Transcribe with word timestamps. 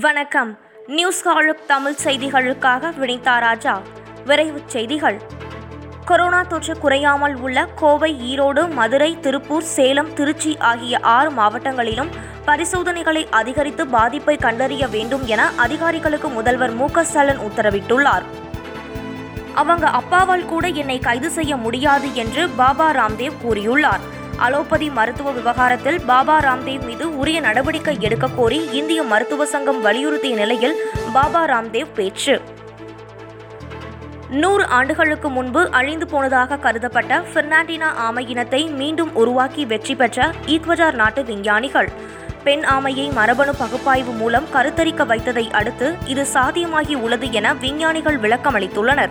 வணக்கம். 0.00 0.58
நியூஸ் 0.86 1.28
ஹாலுக் 1.28 1.66
தமிழ் 1.66 1.94
செய்திகளுக்காக 2.04 2.90
வினிதா 3.00 3.38
ராஜா. 3.38 3.80
விரைவுச் 4.26 4.66
செய்திகள். 4.66 5.20
கொரோனா 6.04 6.42
தொற்று 6.42 6.78
குறையாமல் 6.78 7.34
உள்ள 7.34 7.64
கோவை 7.64 8.16
ஈரோடு 8.32 8.70
மதுரை 8.70 9.20
திருப்பூர் 9.20 9.62
சேலம் 9.62 10.14
திருச்சி 10.14 10.56
ஆகிய 10.58 10.98
ஆறு 11.00 11.30
மாவட்டங்களிலும் 11.30 12.08
பரிசோதனைகளை 12.46 13.28
அதிகரித்து 13.30 13.86
பாதிப்பை 13.86 14.36
கண்டறிய 14.36 14.88
வேண்டும் 14.88 15.26
என 15.26 15.50
அதிகாரிகளுக்கு 15.56 16.28
முதல்வர் 16.28 16.74
மு 16.74 16.90
க 16.90 17.04
ஸ்டாலின் 17.04 17.38
உத்தரவிட்டுள்ளார். 17.38 18.22
அவங்க 19.54 19.90
அப்பாவால் 19.90 20.44
கூட 20.44 20.66
என்னை 20.68 20.98
கைது 20.98 21.30
செய்ய 21.30 21.56
முடியாது 21.56 22.14
என்று 22.14 22.48
பாபா 22.48 22.90
ராம்தேவ் 22.90 23.32
கூறியுள்ளார். 23.44 24.00
அலோபதி 24.44 24.90
மருத்துவ 24.90 25.30
விவகாரத்தில் 25.30 25.98
பாபா 26.06 26.40
ராம்தேவ் 26.40 26.84
மீது 26.84 27.16
உரிய 27.16 27.40
நடவடிக்கை 27.40 27.96
எடுக்க 28.00 28.26
கோரி 28.28 28.58
இந்திய 28.72 29.02
மருத்துவ 29.02 29.46
சங்கம் 29.46 29.84
வலியுறுத்திய 29.84 30.34
நிலையில் 30.34 30.74
பாபா 31.12 31.44
ராம்தேவ் 31.44 31.94
பேச்சு. 31.94 32.40
நூறு 34.30 34.64
ஆண்டுகளுக்கு 34.66 35.28
முன்பு 35.28 35.70
அழிந்து 35.70 36.06
போனதாக 36.06 36.56
கருதப்பட்ட 36.56 37.20
பெர்னாண்டினா 37.34 37.94
ஆமை 38.06 38.28
இனத்தை 38.28 38.62
மீண்டும் 38.80 39.14
உருவாக்கி 39.14 39.64
வெற்றி 39.64 39.94
பெற்ற 39.94 40.32
ஈக்வடார் 40.46 40.92
நாட்டு 40.92 41.24
விஞ்ஞானிகள். 41.24 41.90
பெண் 42.44 42.64
ஆமையை 42.64 43.12
மரபணு 43.12 43.54
பகுப்பாய்வு 43.54 44.12
மூலம் 44.12 44.46
கருத்தரிக்க 44.54 45.04
வைத்ததை 45.12 45.52
அடுத்து 45.52 45.94
இது 46.06 46.26
சாத்தியமாகி 46.34 46.94
உள்ளது 46.94 47.32
என 47.32 47.54
விஞ்ஞானிகள் 47.54 48.18
விளக்கமளித்துள்ளனர். 48.18 49.10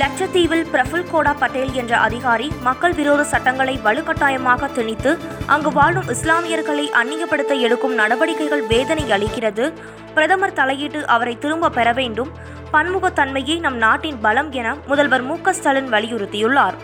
லட்சத்தீவில் 0.00 0.66
பிரஃபுல் 0.72 1.10
கோடா 1.10 1.32
பட்டேல் 1.32 1.72
என்ற 1.72 1.96
அதிகாரி 1.96 2.52
மக்கள் 2.62 2.92
விரோத 2.92 3.24
சட்டங்களை 3.24 3.80
வலுக்கட்டாயமாக 3.84 4.72
திணித்து 4.72 5.18
அங்கு 5.46 5.72
வாழும் 5.72 6.08
இஸ்லாமியர்களை 6.08 6.86
அந்நியப்படுத்த 7.00 7.58
எடுக்கும் 7.60 7.94
நடவடிக்கைகள் 7.94 8.66
வேதனை 8.66 9.04
அளிக்கிறது. 9.10 9.72
பிரதமர் 10.14 10.52
தலையிட்டு 10.52 11.06
அவரை 11.06 11.38
திரும்ப 11.38 11.68
பெற 11.68 11.92
வேண்டும். 11.92 12.30
பன்முகத்தன்மையே 12.72 13.60
நம் 13.60 13.76
நாட்டின் 13.76 14.20
பலம் 14.20 14.52
என 14.52 14.76
முதல்வர் 14.86 15.22
மு 15.22 15.36
ஸ்டாலின் 15.50 15.92
வலியுறுத்தியுள்ளார். 15.92 16.74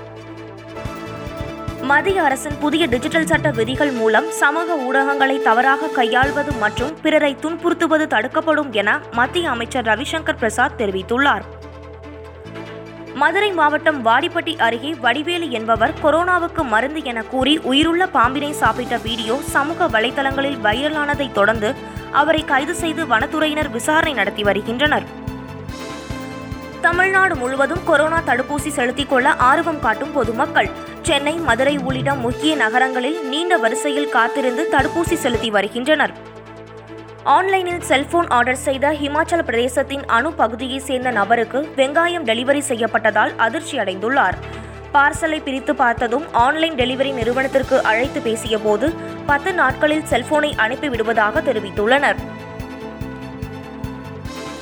மத்திய 1.82 2.22
அரசின் 2.22 2.58
புதிய 2.60 2.86
டிஜிட்டல் 2.86 3.26
சட்ட 3.26 3.50
விதிகள் 3.50 3.90
மூலம் 3.90 4.30
சமூக 4.30 4.76
ஊடகங்களை 4.88 5.42
தவறாக 5.42 5.86
கையாள்வது 5.86 6.52
மற்றும் 6.52 6.96
பிறரை 7.02 7.36
துன்புறுத்துவது 7.42 8.06
தடுக்கப்படும் 8.06 8.72
என 8.72 9.00
மத்திய 9.12 9.50
அமைச்சர் 9.50 9.86
ரவிசங்கர் 9.86 10.38
பிரசாத் 10.38 10.76
தெரிவித்துள்ளார். 10.78 11.46
மதுரை 13.20 13.52
மாவட்டம் 13.52 14.06
வாடிப்பட்டி 14.06 14.58
அருகே 14.58 14.94
வடிவேலு 14.94 15.50
என்பவர் 15.50 15.94
கொரோனாவுக்கு 16.02 16.62
மருந்து 16.62 17.04
என 17.04 17.22
கூறி 17.22 17.58
உயிருள்ள 17.58 18.06
பாம்பினை 18.06 18.52
சாப்பிட்ட 18.52 18.96
வீடியோ 18.96 19.38
சமூக 19.44 19.88
வலைதளங்களில் 19.88 20.58
வைரலானதைத் 20.62 21.32
தொடர்ந்து 21.32 21.74
அவரை 22.12 22.44
கைது 22.44 22.74
செய்து 22.74 23.04
வனத்துறையினர் 23.06 23.70
விசாரணை 23.70 24.12
நடத்தி 24.12 24.42
வருகின்றனர். 24.42 25.06
தமிழ்நாடு 26.80 27.36
முழுவதும் 27.36 27.84
கொரோனா 27.84 28.20
தடுப்பூசி 28.26 28.68
செலுத்திக் 28.68 29.08
கொள்ள 29.08 29.32
ஆர்வம் 29.50 29.80
காட்டும் 29.80 30.12
பொதுமக்கள். 30.12 30.70
சென்னை 31.02 31.34
மதுரை 31.34 31.76
உள்ளிட்ட 31.78 32.14
முக்கிய 32.14 32.56
நகரங்களில் 32.56 33.28
நீண்ட 33.28 33.56
வரிசையில் 33.56 34.08
காத்திருந்து 34.08 34.68
தடுப்பூசி 34.72 35.14
செலுத்தி 35.14 35.50
வருகின்றனர். 35.50 36.14
ஆன்லைனில் 37.32 37.80
செல்போன் 37.80 38.26
ஆர்டர் 38.26 38.60
செய்த 38.66 38.90
ஹிமாச்சல 39.00 39.40
பிரதேசத்தின் 39.48 40.04
அணு 40.06 40.32
பகுதியைச் 40.32 40.84
சேர்ந்த 40.84 41.10
நபருக்கு 41.10 41.58
வெங்காயம் 41.76 42.24
டெலிவரி 42.24 42.62
செய்யப்பட்டதால் 42.68 43.32
அதிர்ச்சி 43.36 43.78
அடைந்துள்ளார். 43.78 44.36
பார்சலை 44.94 45.42
பிரித்து 45.42 45.74
பார்த்ததும் 45.74 46.24
ஆன்லைன் 46.32 46.74
டெலிவரி 46.74 47.12
நிறுவனத்திற்கு 47.12 47.82
அழைத்து 47.82 48.20
பேசியபோது 48.20 48.88
பத்து 49.26 49.52
நாட்களில் 49.52 50.06
செல்போனை 50.10 50.50
அனுப்பிவிடுவதாக 50.56 51.42
தெரிவித்துள்ளனர். 51.48 52.18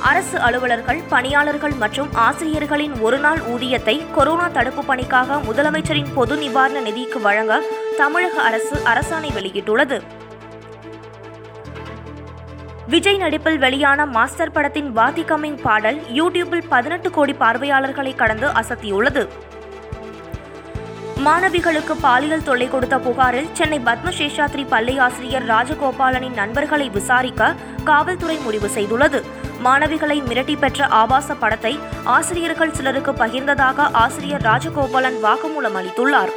அரசு 0.01 0.37
அலுவலர்கள் 0.39 1.01
பணியாளர்கள் 1.09 1.73
மற்றும் 1.85 2.13
ஆசிரியர்களின் 2.27 2.99
ஒருநாள் 2.99 3.41
ஊதியத்தை 3.53 3.97
கொரோனா 4.13 4.47
தடுப்பு 4.47 4.83
பணிக்காக 4.83 5.39
முதலமைச்சரின் 5.49 6.13
பொது 6.13 6.37
நிவாரண 6.37 6.79
நிதிக்கு 6.79 7.21
வழங்க 7.21 7.61
தமிழக 7.97 8.41
அரசு 8.41 8.77
அரசாணை 8.93 9.31
வெளியிட்டுள்ளது. 9.39 9.99
விஜய் 12.91 13.17
நடிப்பில் 13.17 13.57
வெளியான 13.57 14.05
மாஸ்டர் 14.05 14.51
படத்தின் 14.51 14.89
வாதி 14.97 15.23
கமிங் 15.29 15.57
பாடல் 15.63 15.97
யூடியூபில் 16.17 16.63
பதினெட்டு 16.69 17.09
கோடி 17.09 17.33
பார்வையாளர்களை 17.33 18.15
கடந்து 18.15 18.47
அசத்தியுள்ளது. 18.47 19.23
மாணவிகளுக்கு 21.25 21.93
பாலியல் 22.05 22.43
தொல்லை 22.43 22.67
கொடுத்த 22.69 22.97
புகாரில் 22.99 23.49
சென்னை 23.53 23.79
பத்மசேஷாத்ரி 23.79 24.65
பள்ளி 24.73 24.95
ஆசிரியர் 24.97 25.45
ராஜகோபாலனின் 25.53 26.39
நண்பர்களை 26.41 26.89
விசாரிக்க 26.89 27.53
காவல்துறை 27.83 28.37
முடிவு 28.45 28.69
செய்துள்ளது. 28.77 29.21
மாணவிகளை 29.67 30.17
மிரட்டி 30.29 30.57
பெற்ற 30.57 30.87
ஆபாச 31.01 31.35
படத்தை 31.43 31.79
ஆசிரியர்கள் 32.17 32.75
சிலருக்கு 32.79 33.11
பகிர்ந்ததாக 33.11 33.91
ஆசிரியர் 34.05 34.41
ராஜகோபாலன் 34.41 35.21
வாக்குமூலம் 35.27 35.79
அளித்துள்ளார். 35.81 36.33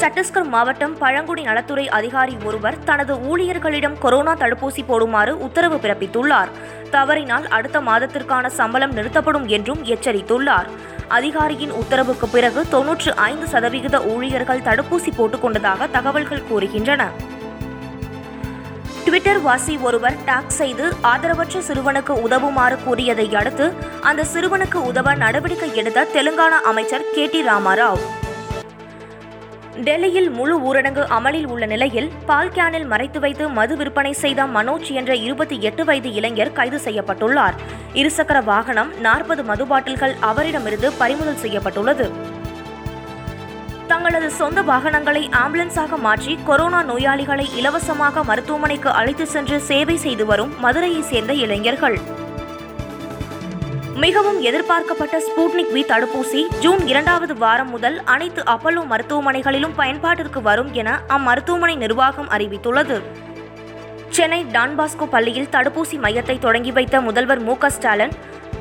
சத்தீஸ்கர் 0.00 0.48
மாவட்டம் 0.48 0.98
பழங்குடி 0.98 1.42
நலத்துறை 1.42 1.88
அதிகாரி 1.88 2.36
ஒருவர் 2.44 2.84
தனது 2.84 3.14
ஊழியர்களிடம் 3.14 3.98
கொரோனா 3.98 4.34
தடுப்பூசி 4.34 4.82
போடுமாறு 4.88 5.30
உத்தரவு 5.30 5.76
பிறப்பித்துள்ளார். 5.76 6.48
தவறினால் 6.90 7.48
அடுத்த 7.48 7.80
மாதத்திற்கான 7.80 8.46
சம்பளம் 8.46 8.92
நிறுத்தப்படும் 8.92 9.46
என்றும் 9.46 9.84
எச்சரித்துள்ளார். 9.84 10.66
அதிகாரியின் 11.08 11.70
உத்தரவுக்கு 11.70 12.28
பிறகு 12.28 12.68
தொன்னூற்று 12.68 13.14
ஐந்து 13.14 13.46
சதவிகித 13.46 14.02
ஊழியர்கள் 14.02 14.60
தடுப்பூசி 14.60 15.08
போட்டுக் 15.16 15.42
கொண்டதாக 15.42 15.86
தகவல்கள் 15.86 16.42
கூறுகின்றன. 16.52 17.06
ட்விட்டர் 19.04 19.40
வாசி 19.40 19.76
ஒருவர் 19.76 20.24
டாக் 20.24 20.50
செய்து 20.50 20.94
ஆதரவற்ற 21.02 21.60
சிறுவனுக்கு 21.68 22.12
உதவுமாறு 22.28 22.84
கூறியதை 22.84 23.34
அடுத்து 23.34 23.74
அந்த 24.00 24.24
சிறுவனுக்கு 24.34 24.74
உதவ 24.74 25.14
நடவடிக்கை 25.14 25.76
எடுத்த 25.76 26.06
தெலுங்கானா 26.14 26.60
அமைச்சர் 26.70 27.10
கே 27.14 27.26
டி 27.26 27.42
ராமாராவ். 27.42 27.98
டெல்லியில் 29.84 30.30
முழு 30.30 30.60
ஊரடங்கு 30.60 31.06
அமலில் 31.06 31.46
உள்ள 31.46 31.66
நிலையில் 31.66 32.10
பால் 32.26 32.50
கேனில் 32.50 32.86
மறைத்து 32.86 33.20
வைத்து 33.20 33.48
மது 33.48 33.76
விற்பனை 33.76 34.12
செய்த 34.12 34.44
மனோஜ் 34.44 34.90
என்ற 34.90 35.14
இருபத்தி 35.16 35.62
எட்டு 35.62 35.84
வயது 35.84 36.12
இளைஞர் 36.12 36.52
கைது 36.52 36.76
செய்யப்பட்டுள்ளார். 36.76 37.54
இருசக்கர 37.94 38.44
வாகனம் 38.44 39.00
நாற்பது 39.00 39.44
மது 39.44 39.66
பாட்டில்கள் 39.66 40.14
அவரிடமிருந்து 40.20 40.92
பறிமுதல் 40.92 41.36
செய்யப்பட்டுள்ளது. 41.36 42.10
தங்களது 43.86 44.30
சொந்த 44.30 44.62
வாகனங்களை 44.62 45.28
ஆம்புலன்ஸாக 45.32 45.98
மாற்றி 45.98 46.38
கொரோனா 46.46 46.82
நோயாளிகளை 46.82 47.54
இலவசமாக 47.56 48.24
மருத்துவமனைக்கு 48.24 48.90
அழைத்து 48.90 49.26
சென்று 49.26 49.60
சேவை 49.60 49.96
செய்து 49.96 50.26
வரும் 50.26 50.54
மதுரையைச் 50.62 51.04
சேர்ந்த 51.04 51.32
இளைஞர்கள். 51.32 52.24
மிகவும் 54.02 54.38
எதிர்பார்க்கப்பட்ட 54.40 55.20
ஸ்பூட்னிக் 55.20 55.70
வி 55.74 55.82
தடுப்பூசி 55.90 56.40
ஜூன் 56.60 56.82
இரண்டாவது 56.86 57.34
வாரம் 57.36 57.70
முதல் 57.70 57.96
அனைத்து 58.04 58.42
அப்பல்லோ 58.44 58.82
மருத்துவமனைகளிலும் 58.90 59.76
பயன்பாட்டிற்கு 59.76 60.40
வரும் 60.42 60.72
என 60.72 60.98
அம்மருத்துவமனை 61.08 61.76
நிர்வாகம் 61.76 62.28
அறிவித்துள்ளது. 62.30 62.98
சென்னை 64.08 64.44
டான்பாஸ்கோ 64.52 65.06
பள்ளியில் 65.14 65.48
தடுப்பூசி 65.52 65.98
மையத்தை 66.04 66.38
தொடங்கி 66.38 66.72
வைத்த 66.72 67.00
முதல்வர் 67.00 67.38
Mu 67.38 67.56
Ka 67.58 67.70
Stalin 67.70 68.14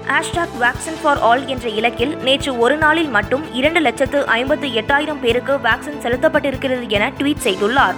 hashtag 0.07 0.57
vaccine 0.63 0.99
for 1.01 1.19
all 1.19 1.45
என்ற 1.47 1.69
இலக்கில் 1.69 2.15
நேற்று 2.17 2.57
ஒரு 2.57 2.77
நாளில் 2.77 3.09
மட்டும் 3.09 3.45
இரண்டு 3.53 3.79
லட்சத்து 3.79 4.25
ஐம்பத்து 4.39 4.69
எட்டாயிரம் 4.73 5.19
பேருக்கு 5.19 5.55
வேக்சின் 5.67 6.03
செலுத்தப்பட்டிருக்கிறது 6.03 6.87
என 6.89 7.11
ட்வீட் 7.19 7.45
செய்துள்ளார். 7.47 7.97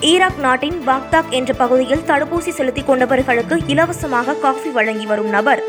ஈராக் 0.00 0.40
நாட்டின் 0.40 0.76
பாக்தாக் 0.86 1.30
என்ற 1.30 1.52
பகுதியில் 1.52 2.04
தடுப்பூசி 2.06 2.48
செலுத்திக் 2.48 2.88
கொண்டவர்களுக்கு 2.88 3.56
இலவசமாக 3.66 4.34
காஃபி 4.34 4.70
வழங்கி 4.70 5.06
வரும் 5.06 5.30
நபர். 5.30 5.62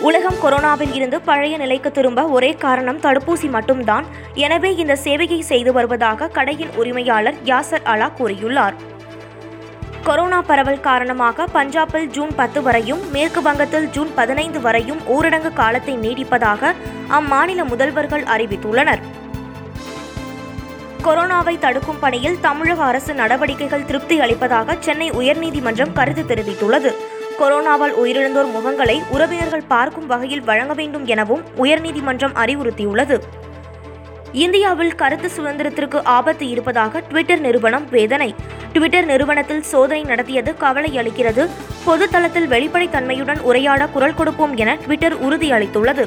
உலகம் 0.00 0.38
கொரோனாவில் 0.42 0.94
இருந்து 0.94 1.20
பழைய 1.20 1.56
நிலைக்கு 1.56 1.90
திரும்ப 1.92 2.24
ஒரே 2.26 2.52
காரணம் 2.52 3.00
தடுப்பூசி 3.00 3.48
மட்டும்தான். 3.50 4.06
எனவே 4.34 4.74
இந்த 4.74 4.96
சேவையை 5.04 5.38
செய்து 5.38 5.72
வருவதாக 5.72 6.28
கடையின் 6.28 6.72
உரிமையாளர் 6.76 7.34
யாசர் 7.44 7.82
அலா 7.82 8.10
கூறியுள்ளார். 8.18 8.74
கொரோனா 10.04 10.42
பரவல் 10.42 10.80
காரணமாக 10.80 11.46
பஞ்சாபில் 11.54 12.10
ஜூன் 12.10 12.34
பத்து 12.36 12.62
வரையும் 12.62 13.10
மேற்கு 13.10 13.42
வங்கத்தில் 13.42 13.90
ஜூன் 13.90 14.10
பதினைந்து 14.14 14.60
வரையும் 14.60 15.00
ஊரடங்கு 15.06 15.52
காலத்தை 15.52 15.96
நீடிப்பதாக 15.96 16.74
அம்மாநில 17.08 17.64
முதல்வர்கள் 17.64 18.24
அறிவித்துள்ளனர். 18.34 19.02
கொரோனாவை 21.08 21.58
தடுக்கும் 21.58 21.98
பணியில் 21.98 22.40
தமிழக 22.40 22.82
அரசு 22.82 23.14
நடவடிக்கைகள் 23.14 23.84
திருப்தி 23.84 24.20
அளிப்பதாக 24.20 24.76
சென்னை 24.80 25.10
உயர்நீதிமன்றம் 25.10 25.92
கருத்து 25.92 26.22
தெரிவித்துள்ளது. 26.22 26.90
கொரோனாவால் 27.38 27.94
உயிரிழந்தோர் 28.02 28.50
முகங்களை 28.56 29.02
உறவினர்கள் 29.08 29.64
பார்க்கும் 29.68 30.06
வகையில் 30.06 30.42
வழங்க 30.42 30.74
வேண்டும் 30.74 31.06
எனவும் 31.06 31.42
உயர்நீதிமன்றம் 31.56 32.34
அறிவுறுத்தியுள்ளது. 32.34 33.18
இந்தியாவில் 34.32 34.94
கருத்து 34.94 35.30
சுதந்திரத்திற்கு 35.36 36.04
ஆபத்து 36.04 36.48
இருப்பதாக 36.48 37.00
ட்விட்டர் 37.00 37.40
நிறுவனம் 37.40 37.88
வேதனை. 37.90 38.34
ட்விட்டர் 38.72 39.04
நிறுவனத்தில் 39.04 39.62
சோதனை 39.62 40.02
நடத்தியது 40.02 40.56
கவலை 40.56 40.90
அளிக்கிறது. 40.98 41.48
பொதுத்தளத்தில் 41.86 42.48
வெளிப்படைத்தன்மையுடன் 42.48 43.40
உரையாட 43.40 43.86
குரல் 43.86 44.14
கொடுப்போம் 44.14 44.56
என 44.56 44.74
ட்விட்டர் 44.74 45.22
உறுதியளித்துள்ளது. 45.28 46.06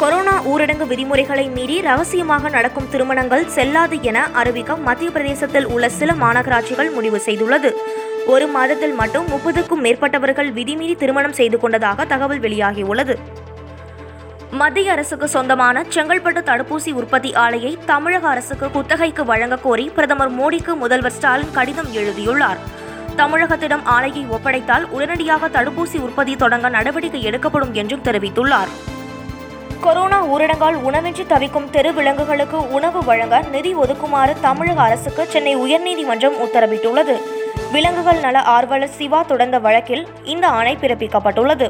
கொரோனா 0.00 0.32
ஊரடங்கு 0.42 0.86
விதிமுறைகளை 0.86 1.48
மீறி 1.48 1.80
ரகசியமாக 1.80 2.48
நடக்கும் 2.48 2.88
திருமணங்கள் 2.90 3.44
செல்லாது 3.48 4.02
என 4.02 4.18
அறிவிக்க 4.32 4.76
மத்திய 4.76 5.10
பிரதேசத்தில் 5.10 5.66
உள்ள 5.66 5.88
சில 5.88 6.12
மாநகராட்சிகள் 6.12 6.90
முடிவு 6.92 7.22
செய்துள்ளது. 7.26 7.70
ஒரு 8.26 8.46
மாதத்தில் 8.46 8.94
மட்டும் 8.94 9.26
முப்பதுக்கும் 9.26 9.82
மேற்பட்டவர்கள் 9.82 10.50
விதிமீறி 10.52 10.96
திருமணம் 10.96 11.32
செய்து 11.32 11.58
கொண்டதாக 11.58 12.04
தகவல் 12.04 12.40
வெளியாகியுள்ளது. 12.40 13.14
மத்திய 14.50 14.92
அரசுக்கு 14.92 15.28
சொந்தமான 15.28 15.84
செங்கல்பட்டு 15.94 16.42
தடுப்பூசி 16.50 16.92
உற்பத்தி 16.92 17.32
ஆலையை 17.32 17.78
தமிழக 17.84 18.28
அரசுக்கு 18.28 18.70
குத்தகைக்கு 18.70 19.24
வழங்க 19.24 19.56
கோரி 19.56 19.90
பிரதமர் 19.94 20.34
மோடிக்கு 20.40 20.74
முதல்வர் 20.74 21.12
ஸ்டாலின் 21.12 21.50
கடிதம் 21.50 21.92
எழுதியுள்ளார். 21.92 22.58
தமிழகத்திடம் 23.16 23.84
ஆலையை 23.84 24.24
ஒப்படைத்தால் 24.28 24.86
உடனடியாக 24.90 25.48
தடுப்பூசி 25.48 26.00
உற்பத்தி 26.00 26.36
தொடங்க 26.36 26.68
நடவடிக்கை 26.68 27.22
எடுக்கப்படும் 27.22 27.72
என்றும் 27.72 28.04
தெரிவித்துள்ளார். 28.04 28.72
கொரோனா 29.80 30.26
ஊரடங்கால் 30.26 30.76
உணவின்றி 30.82 31.26
தவிக்கும் 31.26 31.70
தெரு 31.70 31.94
விலங்குகளுக்கு 31.94 32.72
உணவு 32.72 33.04
வழங்க 33.04 33.40
நிதி 33.50 33.74
ஒதுக்குமாறு 33.74 34.36
தமிழக 34.40 34.82
அரசுக்கு 34.82 35.26
சென்னை 35.26 35.56
உயர்நீதிமன்றம் 35.56 36.36
உத்தரவிட்டுள்ளது. 36.46 37.20
விலங்குகள் 37.72 38.20
நல 38.20 38.42
ஆர்வலர் 38.42 38.88
சிவா 38.88 39.22
தொடர்ந்த 39.22 39.58
வழக்கில் 39.58 40.06
இந்த 40.24 40.46
ஆணை 40.46 40.76
பிறப்பிக்கப்பட்டுள்ளது. 40.80 41.68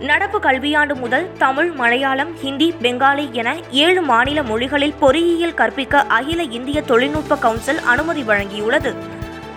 நடப்பு 0.00 0.38
கல்வியாண்டு 0.38 0.94
முதல் 0.94 1.32
தமிழ் 1.38 1.70
மலையாளம் 1.70 2.36
ஹிந்தி 2.36 2.74
பெங்காலி 2.82 3.30
என 3.30 3.56
ஏழு 3.70 4.02
மாநில 4.02 4.42
மொழிகளில் 4.42 4.94
பொறியியல் 4.94 5.54
கற்பிக்க 5.54 6.00
அகில 6.00 6.42
இந்திய 6.42 6.82
தொழில்நுட்ப 6.82 7.36
கவுன்சில் 7.36 7.80
அனுமதி 7.80 8.22
வழங்கியுள்ளது. 8.22 9.11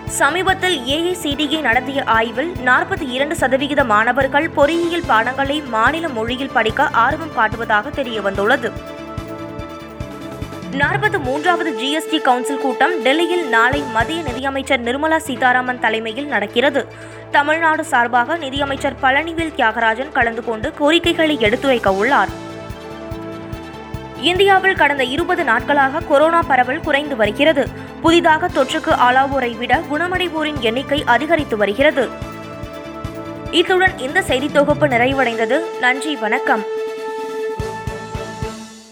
சமீபத்தில் 0.06 0.80
ஏஐசிடிஇ 0.80 1.60
நடத்திய 1.60 2.04
ஆய்வில் 2.04 2.52
நாற்பத்தி 2.64 3.08
இரண்டு 3.08 3.36
சதவிகித 3.36 3.84
மாணவர்கள் 3.84 4.50
பொறியியல் 4.50 5.02
பாடங்களை 5.06 5.62
மாநில 5.62 6.08
மொழியில் 6.08 6.50
படிக்க 6.50 6.88
ஆர்வம் 6.88 7.32
காட்டுவதாக 7.36 7.90
தெரியவந்துள்ளது. 7.94 8.72
நாற்பத்தி 10.72 11.18
மூன்றாவது 11.18 11.70
ஜிஎஸ்டி 11.70 12.20
கவுன்சில் 12.20 12.58
கூட்டம் 12.58 13.02
டெல்லியில் 13.02 13.48
நாளை 13.48 13.82
மத்திய 13.92 14.22
நிதியமைச்சர் 14.22 14.82
நிர்மலா 14.82 15.16
சீதாராமன் 15.16 15.80
தலைமையில் 15.80 16.26
நடக்கிறது. 16.26 16.86
தமிழ்நாடு 17.30 17.84
சார்பாக 17.84 18.36
நிதியமைச்சர் 18.36 18.96
பழனிவேல் 19.02 19.54
தியாகராஜன் 19.56 20.12
கலந்து 20.12 20.44
கொண்டு 20.44 20.74
கோரிக்கைகளை 20.74 21.40
எடுத்துரைக்க 21.40 21.94
உள்ளார். 21.94 22.28
இந்தியாவில் 24.20 24.76
கடந்த 24.76 25.04
இருபது 25.04 25.44
நாட்களாக 25.44 26.00
கொரோனா 26.00 26.42
பரவல் 26.42 26.80
குறைந்து 26.80 27.16
வருகிறது. 27.16 27.84
புதிதாக 28.02 28.48
தொற்றுக்கு 28.48 28.90
ஆளாவோரை 28.90 29.58
விட 29.58 29.80
குணமடைவோரின் 29.90 30.58
எண்ணிக்கை 30.60 31.02
அதிகரித்து 31.04 31.56
வருகிறது. 31.56 32.08
இத்துடன் 33.50 33.98
இந்த 33.98 34.22
செய்தி 34.22 34.50
தொகுப்பு 34.52 34.86
நிறைவடைந்தது. 34.86 35.78
நன்றி 35.80 36.16
வணக்கம். 36.16 36.75